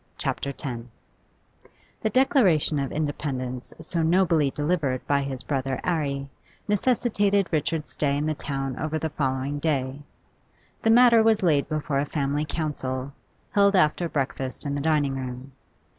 [0.17, 0.63] CHAPTER X
[2.01, 6.27] The declaration of independence so nobly delivered by his brother 'Arry
[6.67, 9.99] necessitated Richard's stay in town over the following day.
[10.81, 13.13] The matter was laid before a family council,
[13.51, 15.51] held after breakfast in the dining room.